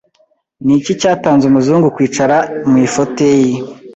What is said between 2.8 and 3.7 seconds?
ifoteyi